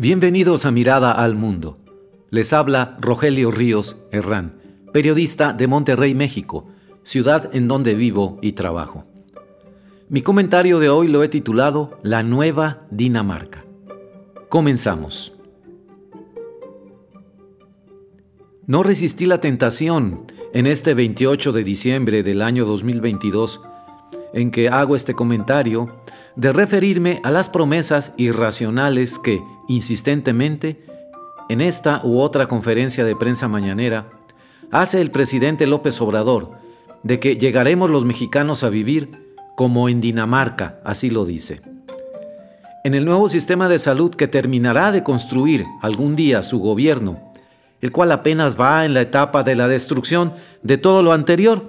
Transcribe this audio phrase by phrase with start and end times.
[0.00, 1.76] Bienvenidos a Mirada al Mundo.
[2.30, 4.58] Les habla Rogelio Ríos Herrán,
[4.94, 6.68] periodista de Monterrey, México,
[7.02, 9.04] ciudad en donde vivo y trabajo.
[10.08, 13.66] Mi comentario de hoy lo he titulado La nueva Dinamarca.
[14.48, 15.34] Comenzamos.
[18.66, 20.24] No resistí la tentación
[20.54, 23.60] en este 28 de diciembre del año 2022
[24.32, 25.94] en que hago este comentario
[26.36, 30.84] de referirme a las promesas irracionales que, insistentemente,
[31.48, 34.10] en esta u otra conferencia de prensa mañanera,
[34.70, 36.52] hace el presidente López Obrador
[37.02, 41.60] de que llegaremos los mexicanos a vivir como en Dinamarca, así lo dice.
[42.84, 47.32] En el nuevo sistema de salud que terminará de construir algún día su gobierno,
[47.80, 51.68] el cual apenas va en la etapa de la destrucción de todo lo anterior,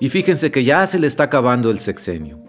[0.00, 2.41] y fíjense que ya se le está acabando el sexenio.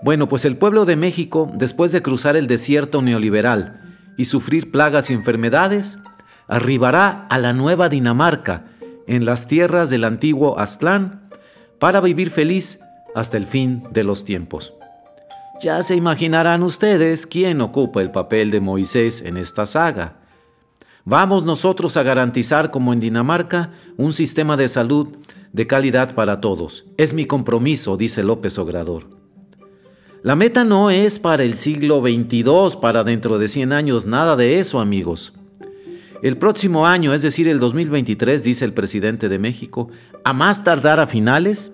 [0.00, 5.10] Bueno, pues el pueblo de México, después de cruzar el desierto neoliberal y sufrir plagas
[5.10, 5.98] y enfermedades,
[6.46, 8.64] arribará a la nueva Dinamarca,
[9.08, 11.28] en las tierras del antiguo Aztlán,
[11.78, 12.80] para vivir feliz
[13.14, 14.74] hasta el fin de los tiempos.
[15.60, 20.18] Ya se imaginarán ustedes quién ocupa el papel de Moisés en esta saga.
[21.04, 25.08] Vamos nosotros a garantizar, como en Dinamarca, un sistema de salud
[25.52, 26.84] de calidad para todos.
[26.96, 29.17] Es mi compromiso, dice López Obrador.
[30.28, 34.60] La meta no es para el siglo XXII, para dentro de 100 años, nada de
[34.60, 35.32] eso, amigos.
[36.22, 39.88] El próximo año, es decir, el 2023, dice el presidente de México,
[40.24, 41.72] a más tardar a finales,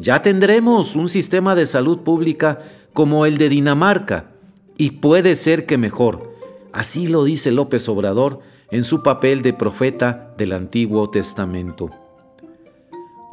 [0.00, 2.58] ya tendremos un sistema de salud pública
[2.92, 4.32] como el de Dinamarca,
[4.76, 6.34] y puede ser que mejor.
[6.72, 8.40] Así lo dice López Obrador
[8.72, 12.05] en su papel de profeta del Antiguo Testamento.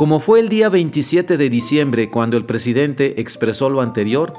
[0.03, 4.33] Como fue el día 27 de diciembre cuando el presidente expresó lo anterior,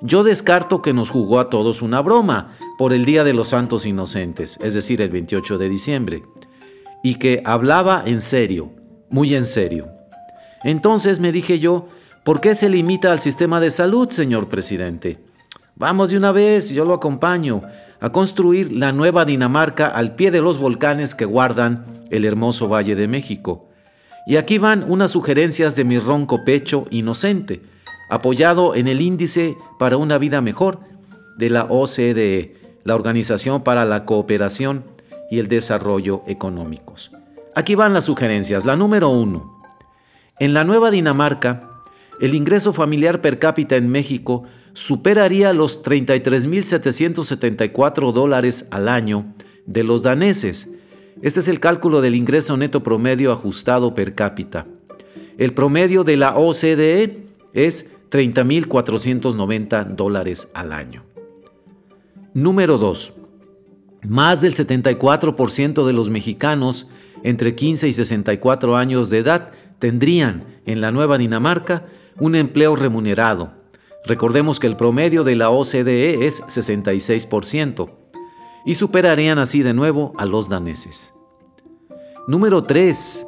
[0.00, 3.84] yo descarto que nos jugó a todos una broma por el Día de los Santos
[3.84, 6.22] Inocentes, es decir, el 28 de diciembre,
[7.02, 8.72] y que hablaba en serio,
[9.10, 9.88] muy en serio.
[10.62, 11.86] Entonces me dije yo,
[12.22, 15.18] ¿por qué se limita al sistema de salud, señor presidente?
[15.76, 17.60] Vamos de una vez, yo lo acompaño,
[18.00, 22.94] a construir la nueva Dinamarca al pie de los volcanes que guardan el hermoso Valle
[22.96, 23.68] de México
[24.26, 27.62] y aquí van unas sugerencias de mi ronco pecho inocente,
[28.10, 30.80] apoyado en el índice para una vida mejor
[31.36, 34.84] de la OCDE, la Organización para la Cooperación
[35.30, 37.10] y el Desarrollo Económicos.
[37.54, 38.64] Aquí van las sugerencias.
[38.64, 39.62] La número uno.
[40.38, 41.70] En la Nueva Dinamarca,
[42.20, 49.26] el ingreso familiar per cápita en México superaría los 33.774 dólares al año
[49.66, 50.70] de los daneses,
[51.22, 54.66] este es el cálculo del ingreso neto promedio ajustado per cápita.
[55.38, 61.04] El promedio de la OCDE es 30.490 dólares al año.
[62.34, 63.14] Número 2.
[64.06, 66.88] Más del 74% de los mexicanos
[67.22, 71.86] entre 15 y 64 años de edad tendrían en la Nueva Dinamarca
[72.20, 73.52] un empleo remunerado.
[74.04, 78.03] Recordemos que el promedio de la OCDE es 66%
[78.64, 81.14] y superarían así de nuevo a los daneses.
[82.26, 83.26] Número 3.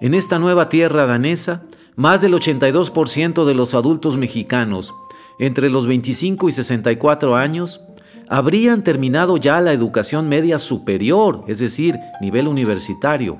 [0.00, 1.62] En esta nueva tierra danesa,
[1.96, 4.92] más del 82% de los adultos mexicanos
[5.38, 7.80] entre los 25 y 64 años
[8.28, 13.38] habrían terminado ya la educación media superior, es decir, nivel universitario,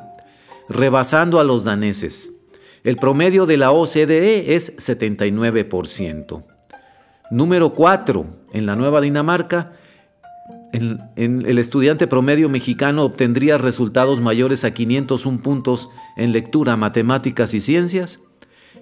[0.69, 2.33] rebasando a los daneses.
[2.85, 6.45] El promedio de la OCDE es 79%.
[7.31, 8.27] Número 4.
[8.53, 9.73] En la Nueva Dinamarca,
[10.73, 18.21] el estudiante promedio mexicano obtendría resultados mayores a 501 puntos en lectura, matemáticas y ciencias.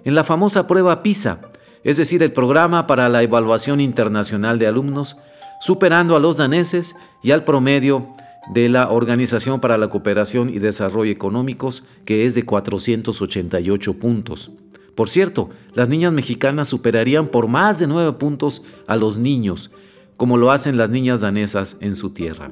[0.05, 1.41] En la famosa prueba PISA,
[1.83, 5.17] es decir, el programa para la evaluación internacional de alumnos,
[5.59, 8.07] superando a los daneses y al promedio
[8.53, 14.51] de la Organización para la Cooperación y Desarrollo Económicos, que es de 488 puntos.
[14.95, 19.71] Por cierto, las niñas mexicanas superarían por más de 9 puntos a los niños,
[20.21, 22.51] como lo hacen las niñas danesas en su tierra.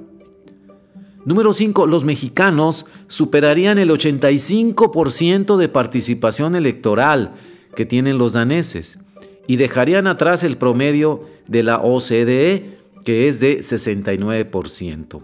[1.23, 1.85] Número 5.
[1.85, 7.35] Los mexicanos superarían el 85% de participación electoral
[7.75, 8.97] que tienen los daneses
[9.45, 15.21] y dejarían atrás el promedio de la OCDE, que es de 69%.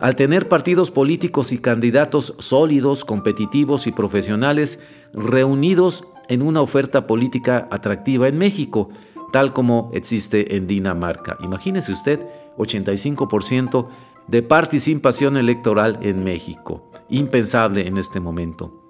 [0.00, 4.80] Al tener partidos políticos y candidatos sólidos, competitivos y profesionales
[5.12, 8.88] reunidos en una oferta política atractiva en México,
[9.32, 11.36] tal como existe en Dinamarca.
[11.42, 12.20] Imagínese usted,
[12.58, 13.88] 85%
[14.28, 16.90] de participación electoral en México.
[17.08, 18.86] Impensable en este momento.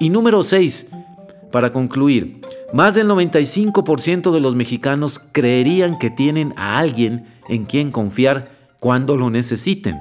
[0.00, 0.86] Y número 6,
[1.52, 2.40] para concluir,
[2.72, 8.50] más del 95% de los mexicanos creerían que tienen a alguien en quien confiar
[8.80, 9.96] cuando lo necesiten,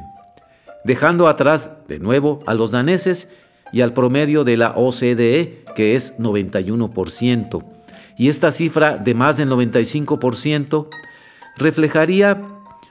[0.85, 3.31] dejando atrás de nuevo a los daneses
[3.73, 7.63] y al promedio de la OCDE, que es 91%.
[8.17, 10.87] Y esta cifra de más del 95%
[11.57, 12.41] reflejaría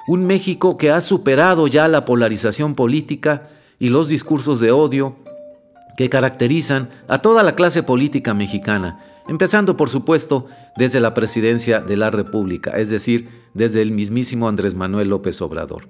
[0.08, 5.16] un México que ha superado ya la polarización política y los discursos de odio
[5.96, 10.46] que caracterizan a toda la clase política mexicana, empezando por supuesto
[10.76, 15.88] desde la presidencia de la República, es decir, desde el mismísimo Andrés Manuel López Obrador.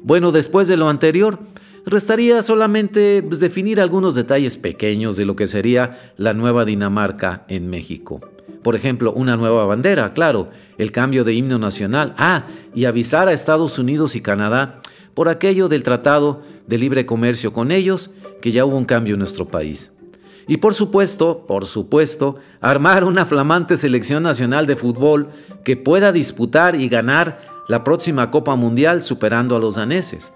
[0.00, 1.40] Bueno, después de lo anterior,
[1.90, 7.70] restaría solamente pues, definir algunos detalles pequeños de lo que sería la nueva Dinamarca en
[7.70, 8.20] México.
[8.62, 13.32] Por ejemplo, una nueva bandera, claro, el cambio de himno nacional, ah, y avisar a
[13.32, 14.76] Estados Unidos y Canadá
[15.14, 19.20] por aquello del Tratado de Libre Comercio con ellos, que ya hubo un cambio en
[19.20, 19.90] nuestro país.
[20.46, 25.28] Y por supuesto, por supuesto, armar una flamante selección nacional de fútbol
[25.62, 30.32] que pueda disputar y ganar la próxima Copa Mundial superando a los daneses.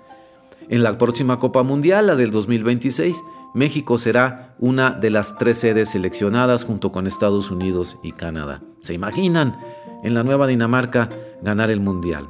[0.69, 3.23] En la próxima Copa Mundial, la del 2026,
[3.55, 8.62] México será una de las tres sedes seleccionadas junto con Estados Unidos y Canadá.
[8.81, 9.59] ¿Se imaginan
[10.03, 11.11] en la nueva Dinamarca
[11.43, 12.29] ganar el Mundial?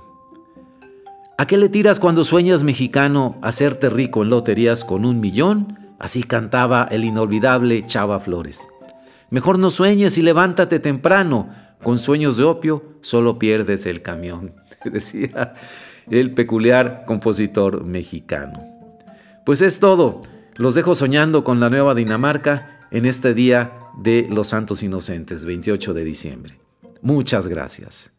[1.39, 5.79] ¿A qué le tiras cuando sueñas mexicano hacerte rico en loterías con un millón?
[5.99, 8.69] Así cantaba el inolvidable Chava Flores.
[9.31, 11.49] Mejor no sueñes y levántate temprano.
[11.83, 14.55] Con sueños de opio solo pierdes el camión,
[14.91, 15.55] decía
[16.11, 18.65] el peculiar compositor mexicano.
[19.45, 20.21] Pues es todo.
[20.57, 25.95] Los dejo soñando con la nueva Dinamarca en este día de los Santos Inocentes, 28
[25.95, 26.59] de diciembre.
[27.01, 28.13] Muchas gracias.